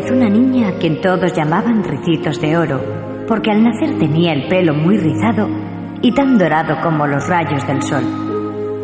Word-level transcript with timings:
vez 0.00 0.12
una 0.12 0.28
niña 0.28 0.68
a 0.68 0.72
quien 0.78 1.00
todos 1.00 1.32
llamaban 1.34 1.82
Ricitos 1.82 2.40
de 2.40 2.56
Oro, 2.56 2.80
porque 3.26 3.50
al 3.50 3.64
nacer 3.64 3.98
tenía 3.98 4.32
el 4.32 4.46
pelo 4.46 4.72
muy 4.72 4.96
rizado 4.96 5.48
y 6.00 6.12
tan 6.12 6.38
dorado 6.38 6.76
como 6.80 7.04
los 7.06 7.26
rayos 7.26 7.66
del 7.66 7.82
sol. 7.82 8.04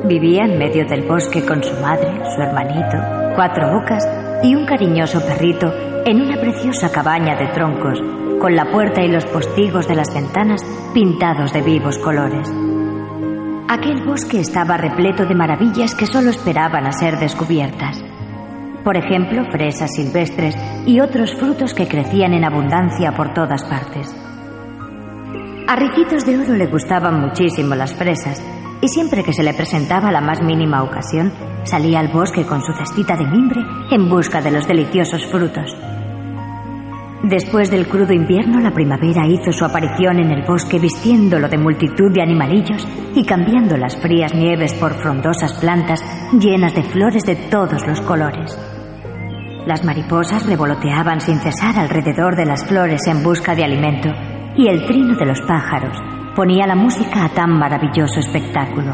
Vivía 0.09 0.45
en 0.45 0.59
medio 0.59 0.85
del 0.87 1.07
bosque 1.07 1.47
con 1.47 1.63
su 1.63 1.73
madre, 1.81 2.09
su 2.35 2.43
hermanito, 2.43 2.99
cuatro 3.37 3.79
bocas 3.79 4.05
y 4.43 4.57
un 4.57 4.67
cariñoso 4.67 5.21
perrito 5.25 5.73
en 6.05 6.21
una 6.21 6.37
preciosa 6.41 6.91
cabaña 6.91 7.37
de 7.37 7.47
troncos, 7.55 8.01
con 8.41 8.57
la 8.57 8.73
puerta 8.73 9.01
y 9.01 9.09
los 9.09 9.25
postigos 9.27 9.87
de 9.87 9.95
las 9.95 10.13
ventanas 10.13 10.63
pintados 10.93 11.53
de 11.53 11.63
vivos 11.63 11.97
colores. 11.99 12.53
Aquel 13.69 14.05
bosque 14.05 14.41
estaba 14.41 14.77
repleto 14.77 15.27
de 15.27 15.35
maravillas 15.37 15.95
que 15.95 16.07
solo 16.07 16.31
esperaban 16.31 16.87
a 16.87 16.93
ser 16.93 17.19
descubiertas. 17.21 18.04
Por 18.85 18.99
ejemplo, 18.99 19.45
fresas 19.51 19.91
silvestres 19.95 20.55
y 20.87 21.01
otros 21.01 21.35
frutos 21.37 21.73
que 21.73 21.89
crecían 21.89 22.35
en 22.35 22.45
abundancia 22.45 23.13
por 23.13 23.33
todas 23.33 23.65
partes. 23.65 24.15
A 25.67 25.77
Ricitos 25.77 26.27
de 26.27 26.39
Oro 26.39 26.53
le 26.53 26.67
gustaban 26.67 27.19
muchísimo 27.23 27.75
las 27.75 27.95
fresas 27.95 28.45
y 28.83 28.89
siempre 28.89 29.25
que 29.25 29.33
se 29.33 29.43
le 29.43 29.55
presentaba 29.55 30.13
la 30.13 30.21
más 30.21 30.43
mínima 30.43 30.83
ocasión, 30.83 31.33
salía 31.63 32.01
al 32.01 32.09
bosque 32.09 32.45
con 32.45 32.61
su 32.61 32.75
cestita 32.75 33.17
de 33.17 33.25
mimbre 33.25 33.63
en 33.91 34.11
busca 34.11 34.43
de 34.43 34.51
los 34.51 34.69
deliciosos 34.69 35.25
frutos. 35.31 35.75
Después 37.23 37.71
del 37.71 37.89
crudo 37.89 38.13
invierno, 38.13 38.61
la 38.61 38.75
primavera 38.75 39.27
hizo 39.27 39.51
su 39.51 39.65
aparición 39.65 40.19
en 40.19 40.31
el 40.31 40.45
bosque 40.45 40.79
vistiéndolo 40.79 41.49
de 41.49 41.57
multitud 41.57 42.13
de 42.13 42.21
animalillos 42.21 42.87
y 43.15 43.25
cambiando 43.25 43.79
las 43.79 43.97
frías 43.97 44.35
nieves 44.35 44.75
por 44.75 44.93
frondosas 44.93 45.55
plantas 45.55 46.05
llenas 46.39 46.75
de 46.75 46.83
flores 46.83 47.25
de 47.25 47.37
todos 47.37 47.87
los 47.87 48.03
colores. 48.03 48.59
Las 49.67 49.83
mariposas 49.83 50.47
revoloteaban 50.47 51.23
sin 51.23 51.41
cesar 51.41 51.79
alrededor 51.79 52.37
de 52.37 52.45
las 52.45 52.67
flores 52.67 53.01
en 53.07 53.23
busca 53.23 53.55
de 53.55 53.65
alimento 53.65 54.11
y 54.57 54.69
el 54.69 54.85
trino 54.85 55.17
de 55.17 55.25
los 55.25 55.41
pájaros 55.41 55.97
ponía 56.37 56.67
la 56.67 56.75
música 56.75 57.25
a 57.25 57.29
tan 57.31 57.59
maravilloso 57.59 58.21
espectáculo. 58.21 58.93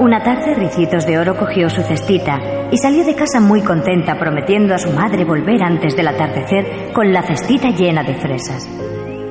Una 0.00 0.24
tarde 0.24 0.54
Ricitos 0.54 1.06
de 1.06 1.18
Oro 1.18 1.36
cogió 1.36 1.70
su 1.70 1.82
cestita 1.82 2.36
y 2.72 2.78
salió 2.78 3.04
de 3.04 3.14
casa 3.14 3.38
muy 3.38 3.62
contenta 3.62 4.18
prometiendo 4.18 4.74
a 4.74 4.78
su 4.78 4.90
madre 4.90 5.24
volver 5.24 5.62
antes 5.62 5.94
del 5.94 6.08
atardecer 6.08 6.92
con 6.92 7.12
la 7.12 7.22
cestita 7.22 7.68
llena 7.68 8.02
de 8.02 8.14
fresas. 8.16 8.68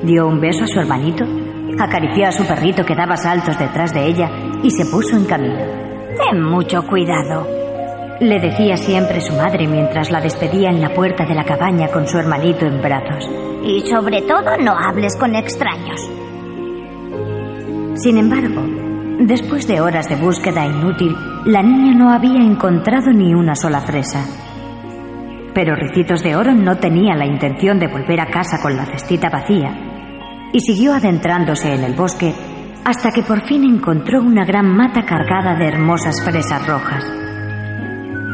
Dio 0.04 0.26
un 0.26 0.40
beso 0.40 0.64
a 0.64 0.68
su 0.68 0.80
hermanito, 0.80 1.26
acarició 1.78 2.30
a 2.30 2.32
su 2.32 2.46
perrito 2.46 2.86
que 2.86 2.96
daba 2.96 3.18
saltos 3.18 3.60
detrás 3.60 3.94
de 3.94 4.06
ella 4.06 4.30
y 4.64 4.72
se 4.72 4.86
puso 4.86 5.18
en 5.18 5.26
camino. 5.26 5.66
Ten 6.18 6.42
mucho 6.42 6.88
cuidado, 6.88 7.46
le 8.30 8.40
decía 8.40 8.78
siempre 8.78 9.22
su 9.22 9.34
madre 9.34 9.68
mientras 9.68 10.10
la 10.12 10.22
despedía 10.22 10.70
en 10.70 10.82
la 10.82 10.94
puerta 10.94 11.26
de 11.26 11.36
la 11.36 11.44
cabaña 11.44 11.90
con 11.90 12.08
su 12.08 12.18
hermanito 12.18 12.66
en 12.66 12.82
brazos. 12.82 13.30
Y 13.64 13.82
sobre 13.82 14.22
todo 14.22 14.58
no 14.58 14.74
hables 14.78 15.18
con 15.18 15.36
extraños. 15.36 16.00
Sin 17.96 18.18
embargo, 18.18 18.62
después 19.20 19.68
de 19.68 19.82
horas 19.82 20.10
de 20.10 20.16
búsqueda 20.16 20.66
inútil, 20.66 21.16
la 21.46 21.62
niña 21.62 21.94
no 21.94 22.12
había 22.12 22.42
encontrado 22.42 23.12
ni 23.12 23.34
una 23.34 23.56
sola 23.56 23.82
fresa. 23.82 24.26
Pero 25.54 25.76
Ricitos 25.76 26.24
de 26.24 26.36
Oro 26.36 26.54
no 26.54 26.78
tenía 26.78 27.16
la 27.16 27.26
intención 27.26 27.80
de 27.80 27.88
volver 27.88 28.20
a 28.22 28.28
casa 28.28 28.60
con 28.62 28.76
la 28.76 28.86
cestita 28.86 29.30
vacía 29.30 30.50
y 30.52 30.60
siguió 30.60 30.94
adentrándose 30.94 31.74
en 31.74 31.84
el 31.84 31.94
bosque 31.94 32.34
hasta 32.86 33.12
que 33.12 33.24
por 33.24 33.46
fin 33.48 33.64
encontró 33.64 34.22
una 34.22 34.46
gran 34.46 34.76
mata 34.76 35.04
cargada 35.04 35.56
de 35.56 35.68
hermosas 35.68 36.24
fresas 36.24 36.68
rojas. 36.68 37.23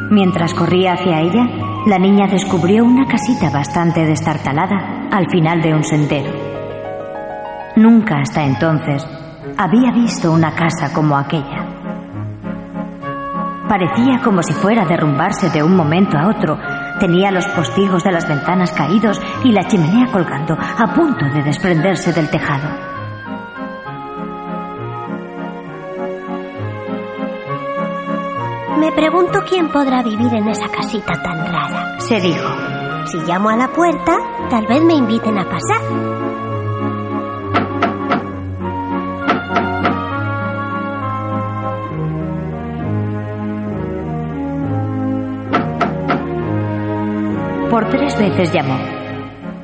Mientras 0.10 0.56
corría 0.56 0.94
hacia 0.94 1.22
ella, 1.22 1.46
la 1.86 2.00
niña 2.00 2.25
descubrió 2.28 2.84
una 2.84 3.06
casita 3.06 3.52
bastante 3.52 4.06
destartalada 4.06 5.08
al 5.12 5.30
final 5.30 5.62
de 5.62 5.74
un 5.75 5.84
sendero. 5.84 6.31
Nunca 7.75 8.19
hasta 8.19 8.44
entonces 8.44 9.06
había 9.56 9.92
visto 9.92 10.31
una 10.31 10.56
casa 10.56 10.92
como 10.94 11.16
aquella. 11.16 11.66
Parecía 13.68 14.19
como 14.24 14.42
si 14.42 14.53
fuera 14.53 14.81
a 14.81 14.88
derrumbarse 14.88 15.52
de 15.52 15.62
un 15.62 15.75
momento 15.75 16.18
a 16.18 16.28
otro. 16.28 16.58
Tenía 17.00 17.30
los 17.30 17.46
postigos 17.50 18.03
de 18.03 18.12
las 18.12 18.28
ventanas 18.28 18.72
caídos 18.72 19.22
y 19.44 19.52
la 19.52 19.68
chimenea 19.68 20.08
colgando, 20.12 20.56
a 20.56 20.92
punto 20.92 21.25
de 21.25 21.44
desprenderse 21.44 22.12
del 22.14 22.31
tejado. 22.31 22.88
Me 28.79 28.94
pregunto 28.94 29.40
quién 29.50 29.67
podrá 29.69 30.01
vivir 30.01 30.34
en 30.34 30.47
esa 30.47 30.69
casita 30.69 31.13
tan 31.22 31.45
rara. 31.45 32.00
Se 32.00 32.22
dijo. 32.22 32.47
Si 33.07 33.17
llamo 33.28 33.50
a 33.50 33.57
la 33.57 33.67
puerta, 33.67 34.17
tal 34.50 34.66
vez 34.67 34.81
me 34.81 34.94
inviten 34.94 35.38
a 35.38 35.44
pasar. 35.44 35.81
Por 47.69 47.89
tres 47.89 48.18
veces 48.18 48.53
llamó, 48.53 48.78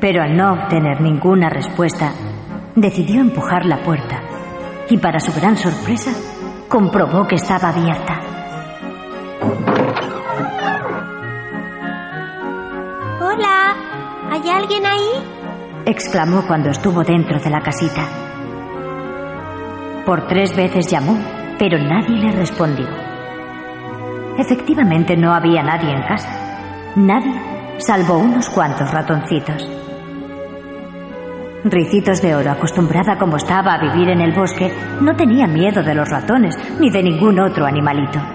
pero 0.01 0.23
al 0.23 0.35
no 0.35 0.53
obtener 0.53 0.99
ninguna 0.99 1.49
respuesta, 1.49 2.11
decidió 2.75 3.21
empujar 3.21 3.65
la 3.65 3.81
puerta 3.81 4.21
y 4.89 4.97
para 4.97 5.21
su 5.21 5.33
gran 5.33 5.55
sorpresa 5.55 6.11
comprobó 6.67 7.25
que 7.27 7.35
estaba 7.35 7.69
abierta. 7.69 8.24
Alguien 14.57 14.85
ahí? 14.85 15.35
exclamó 15.85 16.45
cuando 16.47 16.69
estuvo 16.69 17.03
dentro 17.03 17.39
de 17.39 17.49
la 17.49 17.61
casita. 17.61 18.03
Por 20.05 20.27
tres 20.27 20.55
veces 20.55 20.89
llamó, 20.89 21.17
pero 21.59 21.77
nadie 21.77 22.17
le 22.17 22.31
respondió. 22.31 22.87
Efectivamente 24.37 25.15
no 25.15 25.33
había 25.33 25.63
nadie 25.63 25.91
en 25.91 26.01
casa. 26.03 26.93
Nadie, 26.95 27.33
salvo 27.77 28.17
unos 28.17 28.49
cuantos 28.49 28.91
ratoncitos. 28.91 29.67
Ricitos 31.63 32.21
de 32.21 32.35
Oro, 32.35 32.51
acostumbrada 32.51 33.17
como 33.17 33.37
estaba 33.37 33.73
a 33.73 33.81
vivir 33.81 34.09
en 34.09 34.21
el 34.21 34.33
bosque, 34.33 34.71
no 35.01 35.15
tenía 35.15 35.47
miedo 35.47 35.81
de 35.81 35.95
los 35.95 36.09
ratones 36.09 36.55
ni 36.79 36.91
de 36.91 37.01
ningún 37.01 37.39
otro 37.39 37.65
animalito. 37.65 38.34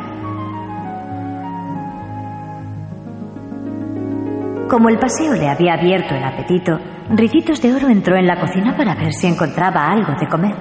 Como 4.70 4.88
el 4.88 5.00
paseo 5.00 5.32
le 5.34 5.48
había 5.48 5.74
abierto 5.74 6.14
el 6.14 6.22
apetito, 6.22 6.78
Ricitos 7.10 7.60
de 7.60 7.74
Oro 7.74 7.88
entró 7.88 8.14
en 8.14 8.28
la 8.28 8.38
cocina 8.38 8.76
para 8.76 8.94
ver 8.94 9.12
si 9.12 9.26
encontraba 9.26 9.90
algo 9.90 10.12
de 10.12 10.28
comer. 10.28 10.54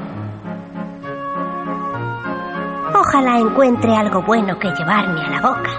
Ojalá 2.92 3.38
encuentre 3.38 3.96
algo 3.96 4.24
bueno 4.24 4.58
que 4.58 4.72
llevarme 4.72 5.22
a 5.22 5.30
la 5.30 5.42
boca. 5.42 5.70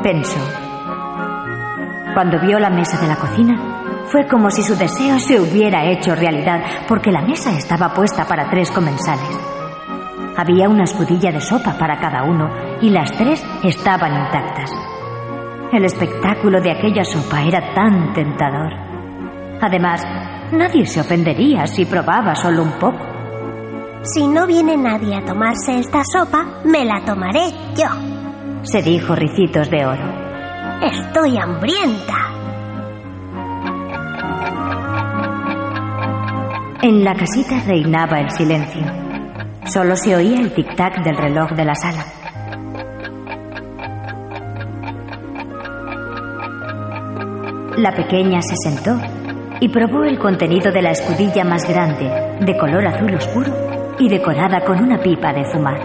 Pensó. 0.00 0.38
Cuando 2.14 2.38
vio 2.38 2.60
la 2.60 2.70
mesa 2.70 3.00
de 3.00 3.08
la 3.08 3.16
cocina, 3.16 4.04
fue 4.04 4.28
como 4.28 4.48
si 4.52 4.62
su 4.62 4.76
deseo 4.76 5.18
se 5.18 5.40
hubiera 5.40 5.86
hecho 5.90 6.14
realidad, 6.14 6.60
porque 6.86 7.10
la 7.10 7.22
mesa 7.22 7.50
estaba 7.50 7.92
puesta 7.92 8.24
para 8.26 8.48
tres 8.48 8.70
comensales. 8.70 9.36
Había 10.36 10.68
una 10.68 10.84
escudilla 10.84 11.32
de 11.32 11.40
sopa 11.40 11.76
para 11.76 11.98
cada 11.98 12.22
uno 12.22 12.48
y 12.80 12.90
las 12.90 13.10
tres 13.10 13.44
estaban 13.64 14.24
intactas. 14.24 14.97
El 15.70 15.84
espectáculo 15.84 16.62
de 16.62 16.70
aquella 16.70 17.04
sopa 17.04 17.42
era 17.42 17.74
tan 17.74 18.14
tentador. 18.14 18.72
Además, 19.60 20.02
nadie 20.50 20.86
se 20.86 21.00
ofendería 21.00 21.66
si 21.66 21.84
probaba 21.84 22.34
solo 22.34 22.62
un 22.62 22.72
poco. 22.72 23.04
Si 24.02 24.26
no 24.26 24.46
viene 24.46 24.78
nadie 24.78 25.14
a 25.14 25.24
tomarse 25.24 25.78
esta 25.78 26.00
sopa, 26.10 26.62
me 26.64 26.86
la 26.86 27.04
tomaré 27.04 27.50
yo, 27.76 27.88
se 28.62 28.80
dijo 28.80 29.14
Ricitos 29.14 29.68
de 29.70 29.84
Oro. 29.84 30.28
Estoy 30.80 31.36
hambrienta. 31.36 32.14
En 36.80 37.04
la 37.04 37.14
casita 37.14 37.60
reinaba 37.66 38.20
el 38.20 38.30
silencio. 38.30 38.82
Solo 39.66 39.96
se 39.96 40.16
oía 40.16 40.40
el 40.40 40.54
tic-tac 40.54 41.02
del 41.04 41.16
reloj 41.16 41.50
de 41.50 41.64
la 41.64 41.74
sala. 41.74 42.17
La 47.78 47.92
pequeña 47.92 48.42
se 48.42 48.56
sentó 48.56 48.98
y 49.60 49.68
probó 49.68 50.02
el 50.02 50.18
contenido 50.18 50.72
de 50.72 50.82
la 50.82 50.90
escudilla 50.90 51.44
más 51.44 51.64
grande, 51.64 52.10
de 52.40 52.58
color 52.58 52.84
azul 52.84 53.14
oscuro 53.14 53.52
y 54.00 54.08
decorada 54.08 54.64
con 54.64 54.82
una 54.82 55.00
pipa 55.00 55.32
de 55.32 55.44
fumar. 55.44 55.78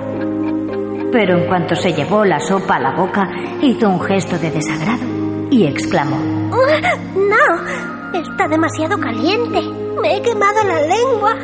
Pero 1.12 1.38
en 1.38 1.46
cuanto 1.46 1.76
se 1.76 1.94
llevó 1.94 2.26
la 2.26 2.40
sopa 2.40 2.78
a 2.78 2.80
la 2.80 2.96
boca, 2.96 3.30
hizo 3.62 3.88
un 3.88 4.02
gesto 4.02 4.40
de 4.40 4.50
desagrado 4.50 5.04
y 5.52 5.68
exclamó: 5.68 6.18
¡No! 6.18 8.18
Está 8.20 8.48
demasiado 8.48 9.00
caliente. 9.00 9.62
Me 10.02 10.18
he 10.18 10.22
quemado 10.24 10.64
la 10.64 10.82
lengua. 10.82 11.36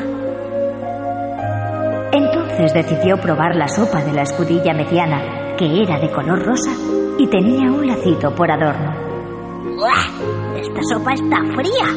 Entonces 2.12 2.74
decidió 2.74 3.18
probar 3.18 3.56
la 3.56 3.68
sopa 3.68 4.02
de 4.02 4.14
la 4.14 4.24
escudilla 4.24 4.74
mediana, 4.74 5.56
que 5.60 5.84
era 5.84 6.00
de 6.00 6.10
color 6.10 6.44
rosa 6.44 6.72
y 7.20 7.28
tenía 7.28 7.72
un 7.72 7.86
lacito 7.86 8.34
por 8.34 8.50
adorno. 8.50 9.10
Esta 10.70 10.82
sopa 10.84 11.14
está 11.14 11.38
fría. 11.56 11.88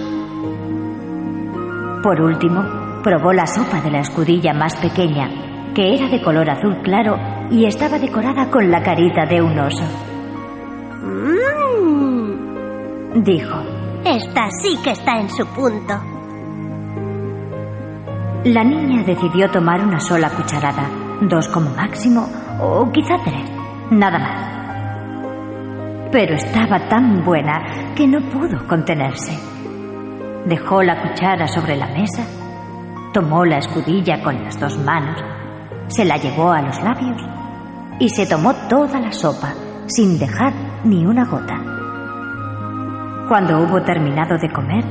Por 2.03 2.21
último, 2.23 2.65
probó 3.03 3.35
la 3.35 3.47
sopa 3.47 3.83
de 3.83 3.91
la 3.91 4.01
escudilla 4.01 4.55
más 4.55 4.75
pequeña, 4.77 5.29
que 5.75 5.95
era 5.95 6.09
de 6.09 6.23
color 6.23 6.49
azul 6.49 6.79
claro 6.83 7.19
y 7.51 7.67
estaba 7.67 7.99
decorada 7.99 8.51
con 8.51 8.71
la 8.71 8.83
carita 8.83 9.27
de 9.27 9.43
un 9.43 9.59
oso. 9.59 9.85
Mmm. 11.03 12.33
Dijo. 13.23 13.59
Esta 14.05 14.49
sí 14.63 14.79
que 14.83 14.93
está 14.93 15.21
en 15.21 15.29
su 15.29 15.47
punto. 15.47 15.95
La 18.45 18.65
niña 18.65 19.05
decidió 19.05 19.51
tomar 19.51 19.85
una 19.85 20.01
sola 20.01 20.31
cucharada, 20.31 20.89
dos 21.21 21.47
como 21.49 21.71
máximo, 21.77 22.27
o 22.59 22.91
quizá 22.91 23.19
tres, 23.23 23.49
nada 23.91 24.19
más. 24.19 24.62
Pero 26.13 26.35
estaba 26.35 26.89
tan 26.89 27.25
buena 27.25 27.95
que 27.97 28.07
no 28.07 28.21
pudo 28.29 28.67
contenerse. 28.69 29.33
Dejó 30.47 30.83
la 30.83 31.01
cuchara 31.01 31.49
sobre 31.49 31.75
la 31.77 31.87
mesa, 31.87 32.23
tomó 33.15 33.45
la 33.45 33.59
escudilla 33.59 34.23
con 34.23 34.45
las 34.45 34.61
dos 34.61 34.79
manos, 34.79 35.19
se 35.89 36.05
la 36.05 36.19
llevó 36.19 36.53
a 36.53 36.61
los 36.61 36.81
labios 36.83 37.21
y 37.99 38.11
se 38.11 38.27
tomó 38.27 38.55
toda 38.69 39.01
la 39.01 39.13
sopa 39.13 39.55
sin 39.87 40.19
dejar 40.19 40.53
ni 40.85 41.07
una 41.07 41.25
gota. 41.25 41.59
Cuando 43.29 43.63
hubo 43.63 43.83
terminado 43.83 44.37
de 44.37 44.53
comer, 44.53 44.85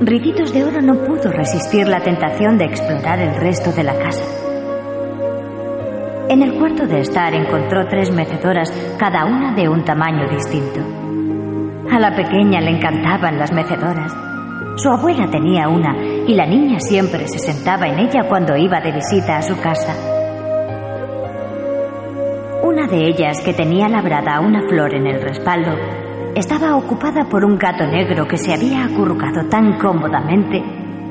Ricitos 0.00 0.52
de 0.52 0.62
Oro 0.62 0.82
no 0.82 0.94
pudo 1.04 1.32
resistir 1.32 1.88
la 1.88 2.02
tentación 2.02 2.58
de 2.58 2.66
explorar 2.66 3.18
el 3.18 3.34
resto 3.36 3.72
de 3.72 3.82
la 3.82 3.94
casa. 3.98 4.45
En 6.28 6.42
el 6.42 6.58
cuarto 6.58 6.88
de 6.88 7.02
estar 7.02 7.32
encontró 7.34 7.86
tres 7.86 8.10
mecedoras, 8.10 8.72
cada 8.98 9.24
una 9.26 9.54
de 9.54 9.68
un 9.68 9.84
tamaño 9.84 10.28
distinto. 10.28 10.80
A 11.88 12.00
la 12.00 12.16
pequeña 12.16 12.60
le 12.60 12.70
encantaban 12.70 13.38
las 13.38 13.52
mecedoras. 13.52 14.12
Su 14.74 14.88
abuela 14.88 15.30
tenía 15.30 15.68
una 15.68 15.96
y 15.96 16.34
la 16.34 16.44
niña 16.44 16.80
siempre 16.80 17.28
se 17.28 17.38
sentaba 17.38 17.86
en 17.86 18.00
ella 18.00 18.24
cuando 18.28 18.56
iba 18.56 18.80
de 18.80 18.90
visita 18.90 19.36
a 19.36 19.42
su 19.42 19.56
casa. 19.60 19.94
Una 22.64 22.88
de 22.88 23.06
ellas, 23.06 23.40
que 23.40 23.54
tenía 23.54 23.88
labrada 23.88 24.40
una 24.40 24.68
flor 24.68 24.94
en 24.94 25.06
el 25.06 25.22
respaldo, 25.22 25.76
estaba 26.34 26.76
ocupada 26.76 27.28
por 27.28 27.44
un 27.44 27.56
gato 27.56 27.86
negro 27.86 28.26
que 28.26 28.36
se 28.36 28.52
había 28.52 28.84
acurrucado 28.84 29.48
tan 29.48 29.78
cómodamente 29.78 30.60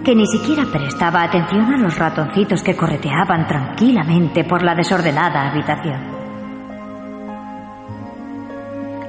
que 0.05 0.15
ni 0.15 0.27
siquiera 0.27 0.65
prestaba 0.71 1.23
atención 1.23 1.73
a 1.73 1.77
los 1.77 1.97
ratoncitos 1.97 2.61
que 2.61 2.75
correteaban 2.75 3.47
tranquilamente 3.47 4.43
por 4.43 4.61
la 4.61 4.75
desordenada 4.75 5.49
habitación. 5.49 5.99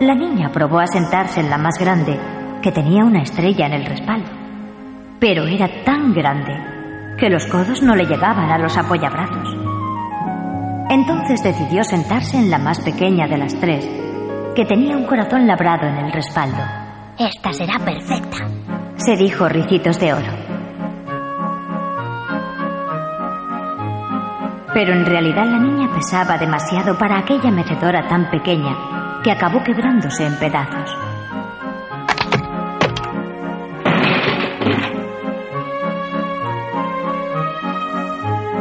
La 0.01 0.15
niña 0.15 0.51
probó 0.51 0.79
a 0.79 0.87
sentarse 0.87 1.41
en 1.41 1.51
la 1.51 1.59
más 1.59 1.79
grande, 1.79 2.19
que 2.63 2.73
tenía 2.73 3.05
una 3.05 3.21
estrella 3.21 3.67
en 3.67 3.75
el 3.75 3.85
respaldo, 3.85 4.31
pero 5.21 5.47
era 5.47 5.69
tan 5.85 6.15
grande 6.15 6.55
que 7.19 7.29
los 7.29 7.47
codos 7.47 7.83
no 7.83 7.95
le 7.95 8.07
llegaban 8.07 8.51
a 8.51 8.59
los 8.59 8.77
apoyabrazos. 8.79 9.55
Entonces 10.89 11.43
decidió 11.43 11.85
sentarse 11.85 12.39
en 12.39 12.51
la 12.51 12.59
más 12.59 12.81
pequeña 12.81 13.27
de 13.27 13.37
las 13.37 13.55
tres 13.61 13.87
que 14.55 14.65
tenía 14.65 14.97
un 14.97 15.05
corazón 15.05 15.47
labrado 15.47 15.87
en 15.87 16.07
el 16.07 16.13
respaldo. 16.13 16.63
Esta 17.19 17.53
será 17.53 17.79
perfecta, 17.79 18.49
se 18.97 19.15
dijo 19.17 19.47
Ricitos 19.47 20.01
de 20.01 20.15
Oro. 20.15 20.46
Pero 24.77 24.93
en 24.93 25.07
realidad 25.07 25.47
la 25.47 25.59
niña 25.59 25.89
pesaba 25.91 26.37
demasiado 26.37 26.99
para 26.99 27.17
aquella 27.17 27.51
mecedora 27.51 28.07
tan 28.09 28.29
pequeña 28.31 28.77
que 29.25 29.31
acabó 29.31 29.65
quebrándose 29.65 30.27
en 30.27 30.39
pedazos. 30.39 30.95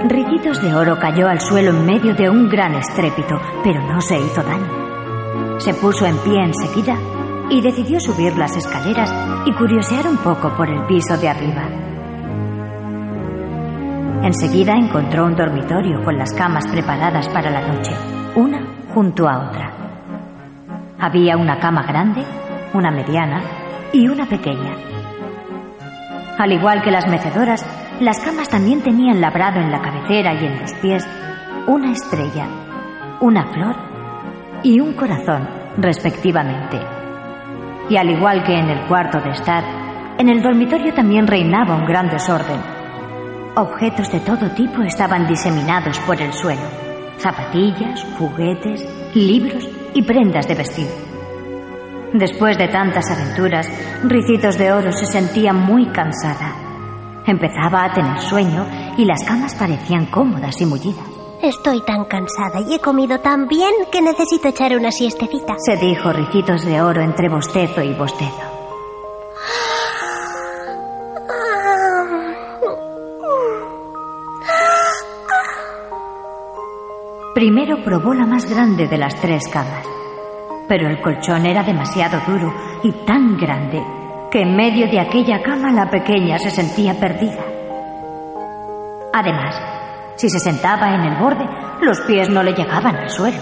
Ricitos 0.08 0.62
de 0.62 0.74
Oro 0.74 0.98
cayó 0.98 1.28
al 1.28 1.42
suelo 1.42 1.72
en 1.72 1.86
medio 1.86 2.16
de 2.16 2.30
un 2.30 2.48
gran 2.48 2.76
estrépito, 2.76 3.36
pero 3.62 3.82
no 3.82 4.00
se 4.00 4.18
hizo 4.18 4.42
daño. 4.42 5.60
Se 5.60 5.74
puso 5.74 6.06
en 6.06 6.18
pie 6.20 6.46
enseguida 6.46 6.98
y 7.50 7.60
decidió 7.60 8.00
subir 8.00 8.38
las 8.38 8.56
escaleras 8.56 9.14
y 9.46 9.52
curiosear 9.52 10.08
un 10.08 10.16
poco 10.20 10.56
por 10.56 10.70
el 10.70 10.82
piso 10.86 11.18
de 11.18 11.28
arriba. 11.28 11.95
Enseguida 14.26 14.74
encontró 14.74 15.24
un 15.24 15.36
dormitorio 15.36 16.04
con 16.04 16.18
las 16.18 16.34
camas 16.34 16.66
preparadas 16.68 17.30
para 17.30 17.52
la 17.52 17.62
noche, 17.62 17.92
una 18.36 18.60
junto 18.92 19.30
a 19.30 19.50
otra. 19.50 19.72
Había 21.00 21.38
una 21.38 21.60
cama 21.60 21.84
grande, 21.84 22.24
una 22.74 22.90
mediana 22.90 23.44
y 23.94 24.08
una 24.08 24.26
pequeña. 24.26 24.74
Al 26.40 26.52
igual 26.52 26.82
que 26.82 26.90
las 26.90 27.08
mecedoras, 27.08 27.64
las 28.00 28.20
camas 28.20 28.50
también 28.50 28.82
tenían 28.82 29.22
labrado 29.22 29.60
en 29.60 29.70
la 29.70 29.80
cabecera 29.80 30.34
y 30.34 30.48
en 30.48 30.60
los 30.60 30.74
pies 30.82 31.08
una 31.68 31.92
estrella, 31.92 32.48
una 33.22 33.46
flor 33.54 33.76
y 34.64 34.80
un 34.80 34.94
corazón, 34.94 35.48
respectivamente. 35.78 36.80
Y 37.90 37.98
al 37.98 38.10
igual 38.10 38.44
que 38.44 38.58
en 38.58 38.72
el 38.72 38.88
cuarto 38.88 39.22
de 39.22 39.30
estar, 39.30 39.64
en 40.18 40.30
el 40.30 40.42
dormitorio 40.42 40.96
también 40.96 41.28
reinaba 41.28 41.76
un 41.76 41.86
gran 41.86 42.10
desorden. 42.10 42.75
Objetos 43.58 44.12
de 44.12 44.20
todo 44.20 44.50
tipo 44.52 44.82
estaban 44.82 45.28
diseminados 45.28 45.98
por 46.00 46.22
el 46.22 46.34
suelo. 46.34 46.68
Zapatillas, 47.18 48.06
juguetes, 48.20 48.86
libros 49.16 49.70
y 49.94 50.02
prendas 50.02 50.46
de 50.50 50.56
vestir. 50.56 50.88
Después 52.12 52.58
de 52.58 52.68
tantas 52.68 53.10
aventuras, 53.10 53.72
Ricitos 54.04 54.58
de 54.58 54.74
Oro 54.74 54.92
se 54.92 55.06
sentía 55.06 55.54
muy 55.54 55.86
cansada. 55.86 56.54
Empezaba 57.26 57.86
a 57.86 57.94
tener 57.94 58.20
sueño 58.20 58.68
y 58.98 59.06
las 59.06 59.24
camas 59.24 59.56
parecían 59.56 60.08
cómodas 60.08 60.60
y 60.60 60.66
mullidas. 60.66 61.06
Estoy 61.42 61.80
tan 61.86 62.04
cansada 62.06 62.60
y 62.60 62.74
he 62.74 62.80
comido 62.80 63.20
tan 63.22 63.48
bien 63.48 63.72
que 63.90 64.02
necesito 64.02 64.50
echar 64.50 64.76
una 64.76 64.92
siestecita. 64.92 65.56
Se 65.66 65.78
dijo 65.78 66.12
Ricitos 66.12 66.66
de 66.66 66.82
Oro 66.82 67.02
entre 67.02 67.30
bostezo 67.30 67.82
y 67.82 67.94
bostezo. 67.94 68.55
Primero 77.36 77.84
probó 77.84 78.14
la 78.14 78.26
más 78.26 78.50
grande 78.50 78.88
de 78.88 78.98
las 78.98 79.14
tres 79.20 79.50
camas, 79.52 79.86
pero 80.70 80.88
el 80.88 81.02
colchón 81.02 81.46
era 81.46 81.64
demasiado 81.64 82.22
duro 82.26 82.54
y 82.82 82.94
tan 83.06 83.36
grande 83.36 83.84
que 84.32 84.40
en 84.40 84.56
medio 84.56 84.88
de 84.88 85.02
aquella 85.02 85.42
cama 85.44 85.70
la 85.74 85.90
pequeña 85.90 86.40
se 86.40 86.50
sentía 86.50 86.98
perdida. 86.98 87.44
Además, 89.12 89.54
si 90.16 90.30
se 90.30 90.40
sentaba 90.40 90.96
en 90.96 91.02
el 91.02 91.18
borde, 91.18 91.46
los 91.82 92.00
pies 92.08 92.30
no 92.30 92.42
le 92.42 92.54
llegaban 92.54 92.96
al 92.96 93.10
suelo. 93.10 93.42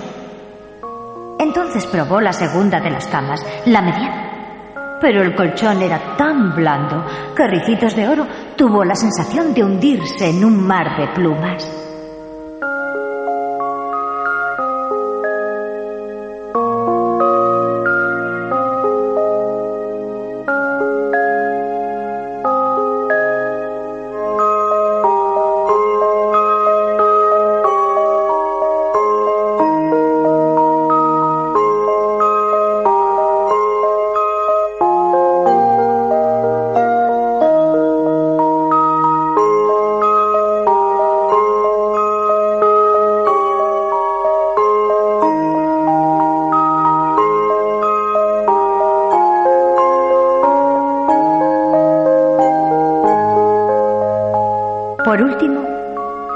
Entonces 1.37 1.85
probó 1.85 2.19
la 2.19 2.33
segunda 2.33 2.79
de 2.79 2.89
las 2.89 3.05
camas, 3.05 3.45
la 3.67 3.83
mediana. 3.83 4.97
Pero 5.01 5.21
el 5.21 5.35
colchón 5.35 5.83
era 5.83 6.17
tan 6.17 6.55
blando 6.55 7.05
que 7.35 7.45
Ricitos 7.45 7.95
de 7.95 8.07
Oro 8.07 8.25
tuvo 8.55 8.83
la 8.83 8.95
sensación 8.95 9.53
de 9.53 9.63
hundirse 9.63 10.31
en 10.31 10.43
un 10.43 10.65
mar 10.65 10.97
de 10.97 11.09
plumas. 11.09 11.72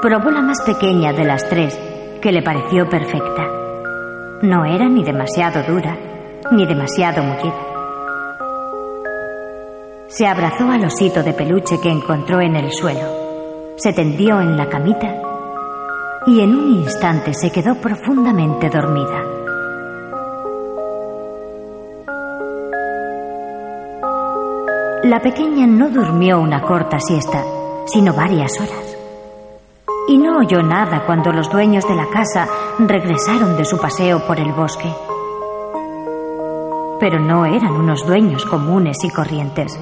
Probó 0.08 0.30
la 0.30 0.40
más 0.40 0.62
pequeña 0.62 1.12
de 1.12 1.22
las 1.22 1.46
tres, 1.50 1.78
que 2.22 2.32
le 2.32 2.40
pareció 2.40 2.88
perfecta. 2.88 3.46
No 4.40 4.64
era 4.64 4.88
ni 4.88 5.04
demasiado 5.04 5.62
dura, 5.64 5.98
ni 6.50 6.64
demasiado 6.64 7.22
mullida. 7.22 7.58
Se 10.06 10.26
abrazó 10.26 10.70
al 10.70 10.86
osito 10.86 11.22
de 11.22 11.34
peluche 11.34 11.78
que 11.82 11.90
encontró 11.90 12.40
en 12.40 12.56
el 12.56 12.72
suelo, 12.72 13.06
se 13.76 13.92
tendió 13.92 14.40
en 14.40 14.56
la 14.56 14.70
camita 14.70 15.14
y 16.26 16.40
en 16.40 16.54
un 16.54 16.70
instante 16.76 17.34
se 17.34 17.50
quedó 17.50 17.74
profundamente 17.74 18.70
dormida. 18.70 19.22
La 25.02 25.20
pequeña 25.20 25.66
no 25.66 25.90
durmió 25.90 26.40
una 26.40 26.62
corta 26.62 26.98
siesta, 26.98 27.44
sino 27.84 28.14
varias 28.14 28.58
horas. 28.58 28.87
Y 30.08 30.16
no 30.16 30.38
oyó 30.38 30.62
nada 30.62 31.04
cuando 31.04 31.32
los 31.32 31.50
dueños 31.50 31.86
de 31.86 31.94
la 31.94 32.08
casa 32.08 32.48
regresaron 32.78 33.56
de 33.56 33.64
su 33.64 33.78
paseo 33.78 34.26
por 34.26 34.40
el 34.40 34.52
bosque. 34.52 34.90
Pero 36.98 37.20
no 37.20 37.44
eran 37.44 37.72
unos 37.72 38.06
dueños 38.06 38.44
comunes 38.46 38.96
y 39.04 39.10
corrientes. 39.10 39.78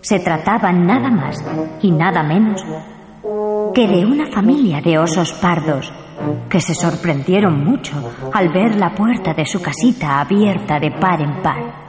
Se 0.00 0.18
trataba 0.20 0.72
nada 0.72 1.10
más 1.10 1.44
y 1.80 1.90
nada 1.90 2.22
menos 2.22 2.64
que 3.74 3.86
de 3.86 4.04
una 4.04 4.26
familia 4.26 4.80
de 4.80 4.98
osos 4.98 5.32
pardos 5.32 5.92
que 6.48 6.60
se 6.60 6.74
sorprendieron 6.74 7.64
mucho 7.64 7.94
al 8.32 8.48
ver 8.50 8.76
la 8.76 8.94
puerta 8.94 9.34
de 9.34 9.46
su 9.46 9.60
casita 9.60 10.20
abierta 10.20 10.78
de 10.78 10.90
par 10.92 11.20
en 11.20 11.42
par. 11.42 11.82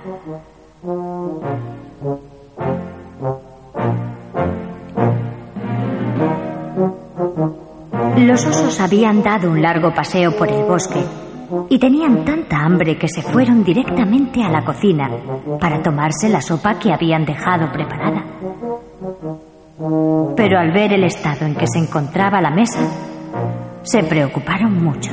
Los 8.18 8.46
osos 8.46 8.80
habían 8.80 9.22
dado 9.22 9.50
un 9.50 9.62
largo 9.62 9.94
paseo 9.94 10.36
por 10.36 10.50
el 10.50 10.64
bosque 10.64 11.04
y 11.70 11.78
tenían 11.78 12.26
tanta 12.26 12.58
hambre 12.58 12.98
que 12.98 13.08
se 13.08 13.22
fueron 13.22 13.64
directamente 13.64 14.44
a 14.44 14.50
la 14.50 14.64
cocina 14.64 15.10
para 15.60 15.82
tomarse 15.82 16.30
la 16.30 16.42
sopa 16.42 16.80
que 16.80 16.92
habían 16.92 17.26
dejado 17.26 17.72
preparada. 17.72 18.24
Pero 20.36 20.60
al 20.60 20.72
ver 20.72 20.94
el 20.94 21.04
estado 21.04 21.46
en 21.46 21.56
que 21.56 21.68
se 21.68 21.80
encontraba 21.80 22.42
la 22.42 22.52
mesa, 22.52 22.82
se 23.84 24.04
preocuparon 24.04 24.84
mucho. 24.84 25.12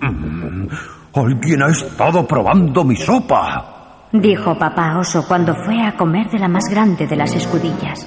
Mm, 0.00 0.66
alguien 1.14 1.62
ha 1.62 1.70
estado 1.70 2.26
probando 2.26 2.84
mi 2.84 2.96
sopa, 2.96 4.08
dijo 4.12 4.58
papá 4.58 4.98
oso 4.98 5.24
cuando 5.26 5.54
fue 5.54 5.80
a 5.82 5.96
comer 5.96 6.28
de 6.30 6.38
la 6.38 6.48
más 6.48 6.64
grande 6.70 7.06
de 7.06 7.16
las 7.16 7.34
escudillas. 7.34 8.06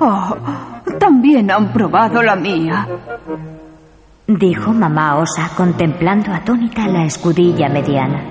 Oh, 0.00 0.36
también 1.24 1.50
han 1.50 1.72
probado 1.72 2.22
la 2.22 2.36
mía, 2.36 2.86
dijo 4.26 4.74
mamá 4.74 5.16
osa 5.16 5.50
contemplando 5.56 6.30
atónita 6.30 6.86
la 6.86 7.06
escudilla 7.06 7.66
mediana. 7.70 8.22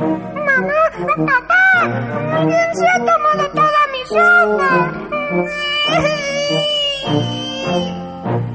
Mamá, 0.00 1.26
papá, 1.26 1.80
alguien 2.38 2.74
se 2.74 2.88
ha 2.88 2.98
tomado 2.98 3.48
toda 3.54 3.86
mi 3.92 4.04
sopa 4.08 4.98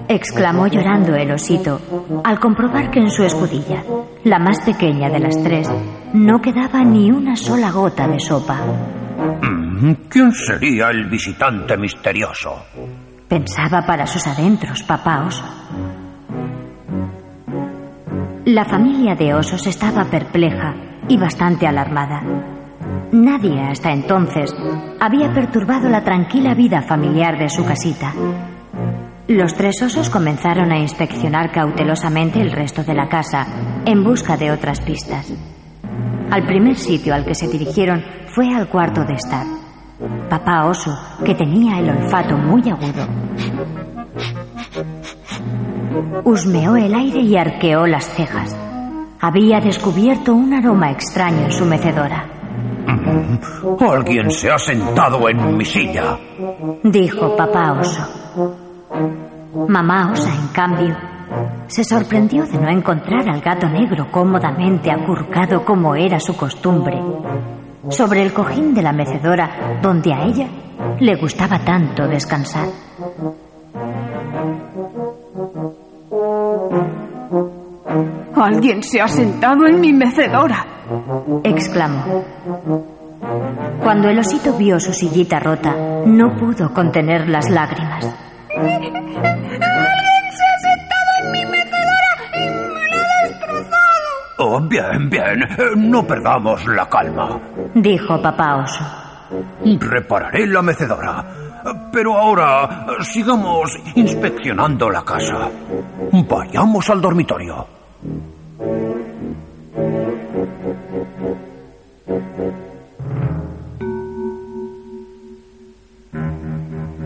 exclamó 0.10 0.68
llorando 0.68 1.16
el 1.16 1.32
osito 1.32 1.80
al 2.24 2.40
comprobar 2.40 2.92
que 2.92 3.00
en 3.00 3.12
su 3.12 3.24
escudilla, 3.24 3.84
la 4.24 4.40
más 4.40 4.60
pequeña 4.62 5.10
de 5.10 5.20
las 5.20 5.42
tres, 5.42 5.70
no 6.14 6.42
quedaba 6.42 6.84
ni 6.84 7.12
una 7.12 7.36
sola 7.36 7.72
gota 7.72 8.08
de 8.08 8.20
sopa. 8.20 8.58
Mm, 9.42 9.94
¿Quién 10.10 10.32
sería 10.32 10.90
el 10.90 11.06
visitante 11.06 11.78
misterioso? 11.78 13.07
Pensaba 13.28 13.86
para 13.86 14.08
sus 14.08 14.26
adentros, 14.26 14.84
papá 14.84 15.26
oso. 15.26 15.44
La 18.46 18.64
familia 18.64 19.16
de 19.16 19.34
osos 19.34 19.68
estaba 19.68 20.06
perpleja 20.06 20.74
y 21.10 21.18
bastante 21.18 21.68
alarmada. 21.68 22.22
Nadie 23.12 23.60
hasta 23.62 23.92
entonces 23.92 24.56
había 25.02 25.34
perturbado 25.34 25.90
la 25.90 26.06
tranquila 26.06 26.54
vida 26.54 26.82
familiar 26.82 27.38
de 27.38 27.50
su 27.50 27.66
casita. 27.66 28.14
Los 29.28 29.56
tres 29.56 29.82
osos 29.82 30.10
comenzaron 30.10 30.72
a 30.72 30.80
inspeccionar 30.80 31.52
cautelosamente 31.52 32.40
el 32.40 32.52
resto 32.52 32.86
de 32.86 32.94
la 32.94 33.10
casa 33.10 33.46
en 33.86 34.06
busca 34.06 34.38
de 34.38 34.52
otras 34.52 34.80
pistas. 34.80 35.34
Al 36.32 36.46
primer 36.46 36.78
sitio 36.78 37.14
al 37.14 37.26
que 37.26 37.36
se 37.36 37.50
dirigieron 37.50 38.02
fue 38.28 38.56
al 38.56 38.70
cuarto 38.70 39.04
de 39.04 39.16
estar. 39.16 39.67
Papá 40.30 40.66
oso, 40.66 40.96
que 41.26 41.34
tenía 41.34 41.80
el 41.80 41.90
olfato 41.90 42.38
muy 42.38 42.62
agudo, 42.70 43.08
husmeó 46.24 46.76
el 46.76 46.94
aire 46.94 47.20
y 47.22 47.36
arqueó 47.36 47.88
las 47.88 48.06
cejas. 48.06 48.56
Había 49.20 49.60
descubierto 49.60 50.34
un 50.34 50.54
aroma 50.54 50.92
extraño 50.92 51.46
en 51.46 51.52
su 51.52 51.66
mecedora. 51.66 52.26
Mm, 52.86 53.84
alguien 53.84 54.30
se 54.30 54.52
ha 54.52 54.60
sentado 54.60 55.28
en 55.30 55.58
mi 55.58 55.66
silla, 55.66 56.18
dijo 56.84 57.36
papá 57.36 57.74
oso. 57.74 58.08
Mamá 59.68 60.12
Osa, 60.12 60.34
en 60.34 60.48
cambio, 60.50 60.96
se 61.68 61.84
sorprendió 61.84 62.46
de 62.46 62.60
no 62.60 62.70
encontrar 62.70 63.28
al 63.28 63.42
gato 63.42 63.68
negro 63.68 64.08
cómodamente 64.12 64.92
acurcado 64.92 65.66
como 65.66 65.96
era 65.96 66.20
su 66.20 66.38
costumbre, 66.38 67.02
sobre 67.90 68.22
el 68.22 68.34
cojín 68.34 68.74
de 68.74 68.82
la 68.82 68.94
mecedora 68.94 69.80
donde 69.82 70.14
a 70.14 70.26
ella 70.26 70.48
le 71.00 71.16
gustaba 71.16 71.60
tanto 71.60 72.08
descansar. 72.08 72.68
Alguien 78.36 78.84
se 78.84 79.02
ha 79.02 79.08
sentado 79.08 79.66
en 79.68 79.82
mi 79.82 79.92
mecedora, 79.92 80.66
exclamó. 81.44 82.24
Cuando 83.82 84.10
el 84.10 84.20
osito 84.20 84.54
vio 84.54 84.80
su 84.80 84.94
sillita 84.94 85.40
rota, 85.40 85.76
no 86.06 86.36
pudo 86.36 86.74
contener 86.74 87.28
las 87.30 87.50
lágrimas. 87.50 88.14
Oh, 94.58 94.62
bien, 94.62 95.08
bien. 95.08 95.48
No 95.76 96.06
perdamos 96.08 96.66
la 96.66 96.90
calma. 96.90 97.40
Dijo 97.76 98.20
papá 98.20 98.56
oso. 98.56 98.84
Repararé 99.80 100.48
la 100.48 100.64
mecedora. 100.64 101.24
Pero 101.92 102.18
ahora 102.18 102.88
sigamos 103.02 103.78
inspeccionando 103.94 104.90
la 104.90 105.04
casa. 105.04 105.50
Vayamos 106.12 106.90
al 106.90 107.02
dormitorio. 107.02 107.68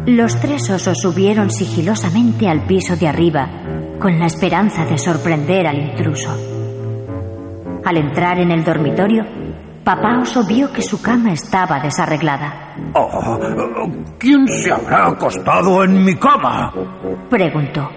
Los 0.06 0.40
tres 0.40 0.70
osos 0.70 1.00
subieron 1.00 1.50
sigilosamente 1.50 2.48
al 2.48 2.66
piso 2.66 2.96
de 2.96 3.08
arriba, 3.10 3.50
con 4.00 4.18
la 4.20 4.28
esperanza 4.28 4.86
de 4.86 4.98
sorprender 4.98 5.68
al 5.68 5.80
intruso. 5.80 6.51
Al 7.84 7.98
entrar 7.98 8.40
en 8.40 8.52
el 8.52 8.64
dormitorio, 8.64 9.24
papá 9.84 10.20
oso 10.22 10.46
vio 10.46 10.72
que 10.72 10.82
su 10.82 11.02
cama 11.02 11.34
estaba 11.34 11.80
desarreglada. 11.80 12.76
Oh, 12.94 13.40
¿Quién 14.18 14.48
se 14.48 14.72
habrá 14.72 15.08
acostado 15.08 15.84
en 15.84 16.04
mi 16.04 16.16
cama? 16.16 16.72
preguntó. 17.30 17.90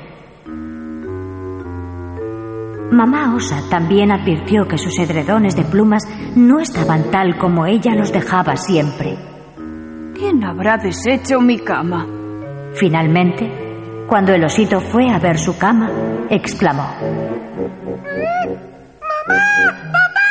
Mamá 2.91 3.35
Osa 3.35 3.61
también 3.69 4.13
advirtió 4.13 4.69
que 4.69 4.79
sus 4.79 4.97
edredones 5.01 5.57
de 5.57 5.65
plumas 5.65 6.05
no 6.37 6.61
estaban 6.61 7.11
tal 7.11 7.37
como 7.39 7.67
ella 7.67 7.95
los 7.95 8.13
dejaba 8.13 8.57
siempre. 8.57 9.17
¿Quién 10.15 10.45
habrá 10.45 10.77
deshecho 10.77 11.41
mi 11.41 11.59
cama? 11.59 12.07
Finalmente, 12.75 14.07
cuando 14.07 14.33
el 14.33 14.45
osito 14.45 14.81
fue 14.81 15.11
a 15.11 15.19
ver 15.19 15.39
su 15.39 15.59
cama, 15.59 15.91
exclamó. 16.31 16.87
¡Mamá! 19.29 19.91
¡Papá! 19.93 20.29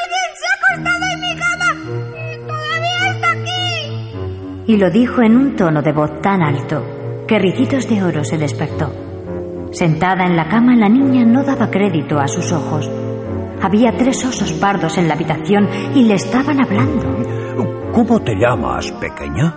¡Alguien 0.00 0.28
se 0.38 0.44
ha 0.46 0.54
acostado 0.58 1.04
en 1.12 1.20
mi 1.20 1.32
cama! 1.36 1.70
¡Y 2.16 2.38
todavía 2.46 3.10
está 3.10 3.32
aquí! 3.32 4.72
Y 4.72 4.76
lo 4.76 4.90
dijo 4.90 5.22
en 5.22 5.36
un 5.36 5.56
tono 5.56 5.82
de 5.82 5.92
voz 5.92 6.20
tan 6.20 6.42
alto 6.42 7.24
que 7.26 7.38
Ricitos 7.38 7.88
de 7.88 8.02
Oro 8.02 8.24
se 8.24 8.38
despertó. 8.38 8.92
Sentada 9.72 10.24
en 10.26 10.36
la 10.36 10.48
cama, 10.48 10.76
la 10.76 10.88
niña 10.88 11.24
no 11.24 11.42
daba 11.42 11.70
crédito 11.70 12.18
a 12.18 12.28
sus 12.28 12.52
ojos. 12.52 12.90
Había 13.62 13.96
tres 13.96 14.24
osos 14.24 14.52
pardos 14.52 14.98
en 14.98 15.08
la 15.08 15.14
habitación 15.14 15.68
y 15.94 16.04
le 16.04 16.14
estaban 16.14 16.60
hablando. 16.60 17.92
¿Cómo 17.92 18.20
te 18.20 18.34
llamas, 18.34 18.90
pequeña? 18.92 19.54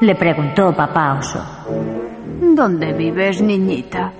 Le 0.00 0.14
preguntó 0.14 0.74
papá 0.74 1.18
oso. 1.18 1.44
¿Dónde 2.54 2.92
vives, 2.94 3.42
niñita? 3.42 4.12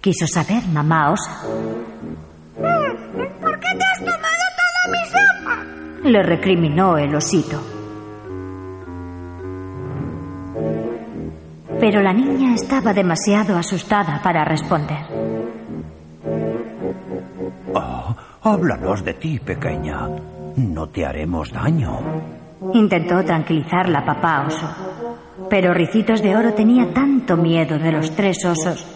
Quiso 0.00 0.26
saber 0.26 0.66
mamá 0.72 1.12
osa. 1.12 1.42
Le 6.04 6.22
recriminó 6.22 6.98
el 6.98 7.14
osito. 7.14 7.60
Pero 11.78 12.00
la 12.00 12.12
niña 12.12 12.54
estaba 12.54 12.92
demasiado 12.92 13.56
asustada 13.56 14.20
para 14.22 14.44
responder. 14.44 14.98
Oh, 17.74 18.14
háblanos 18.42 19.04
de 19.04 19.14
ti, 19.14 19.38
pequeña. 19.38 20.08
No 20.56 20.88
te 20.88 21.06
haremos 21.06 21.50
daño. 21.52 22.00
Intentó 22.74 23.24
tranquilizarla 23.24 24.04
papá 24.04 24.44
oso. 24.46 24.68
Pero 25.48 25.72
Ricitos 25.72 26.22
de 26.22 26.36
Oro 26.36 26.52
tenía 26.52 26.92
tanto 26.92 27.36
miedo 27.36 27.78
de 27.78 27.92
los 27.92 28.14
tres 28.14 28.44
osos 28.44 28.86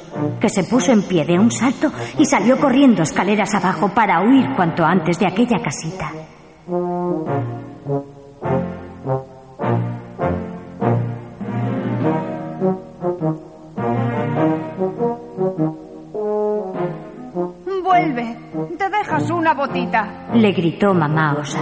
que 0.40 0.48
se 0.48 0.64
puso 0.64 0.92
en 0.92 1.02
pie 1.02 1.24
de 1.24 1.38
un 1.38 1.50
salto 1.50 1.92
y 2.18 2.24
salió 2.24 2.58
corriendo 2.58 3.02
escaleras 3.02 3.54
abajo 3.54 3.90
para 3.94 4.22
huir 4.22 4.54
cuanto 4.56 4.84
antes 4.84 5.18
de 5.18 5.26
aquella 5.26 5.60
casita. 5.62 6.12
Vuelve, 17.82 18.36
te 18.76 18.90
dejas 18.90 19.30
una 19.30 19.54
botita. 19.54 20.28
Le 20.34 20.52
gritó 20.52 20.92
mamá 20.92 21.36
Osa, 21.38 21.60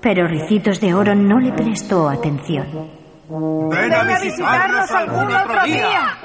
pero 0.00 0.26
Ricitos 0.26 0.80
de 0.80 0.94
Oro 0.94 1.14
no 1.14 1.38
le 1.38 1.52
prestó 1.52 2.08
atención. 2.08 2.66
Ven 3.28 3.92
a 3.92 4.20
visitarnos 4.20 4.90
algún 4.90 5.34
otro 5.34 5.64
día. 5.64 6.18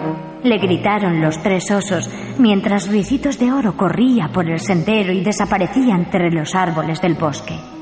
Le 0.44 0.58
gritaron 0.58 1.22
los 1.22 1.42
tres 1.42 1.70
osos 1.72 2.10
mientras 2.40 2.88
Ricitos 2.88 3.38
de 3.40 3.52
Oro 3.52 3.76
corría 3.76 4.30
por 4.34 4.50
el 4.50 4.60
sendero 4.60 5.12
y 5.12 5.22
desaparecía 5.22 5.96
entre 5.96 6.32
los 6.32 6.56
árboles 6.56 7.02
del 7.02 7.16
bosque. 7.16 7.77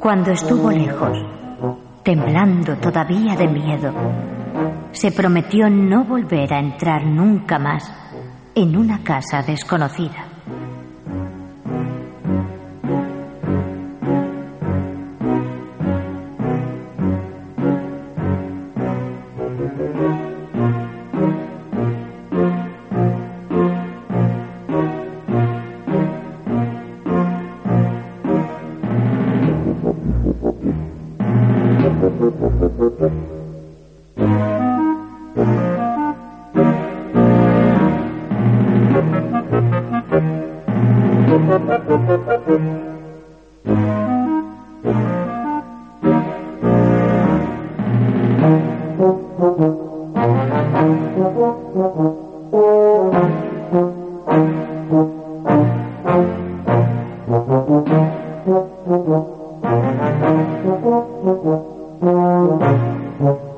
Cuando 0.00 0.32
estuvo 0.32 0.70
lejos, 0.70 1.18
temblando 2.02 2.76
todavía 2.76 3.36
de 3.36 3.48
miedo, 3.48 3.92
se 4.92 5.10
prometió 5.12 5.70
no 5.70 6.04
volver 6.04 6.52
a 6.52 6.58
entrar 6.58 7.06
nunca 7.06 7.58
más 7.58 8.01
en 8.54 8.76
una 8.76 9.02
casa 9.02 9.42
desconocida. 9.42 10.31
Thank 54.92 55.06
you. 63.20 63.51